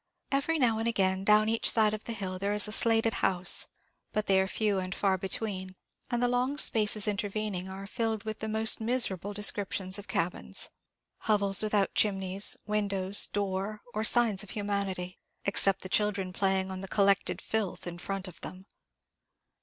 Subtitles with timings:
[0.31, 3.67] Every now and again, down each side of the hill, there is a slated house,
[4.13, 5.75] but they are few and far between;
[6.09, 10.71] and the long spaces intervening are filled with the most miserable descriptions of cabins
[11.25, 16.87] hovels without chimneys, windows, door, or signs of humanity, except the children playing on the
[16.87, 18.65] collected filth in front of them.